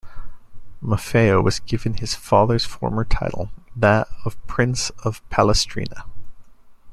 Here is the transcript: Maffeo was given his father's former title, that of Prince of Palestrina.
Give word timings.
Maffeo 0.81 1.43
was 1.43 1.59
given 1.59 1.93
his 1.97 2.15
father's 2.15 2.65
former 2.65 3.05
title, 3.05 3.51
that 3.75 4.07
of 4.25 4.35
Prince 4.47 4.89
of 5.05 5.21
Palestrina. 5.29 6.05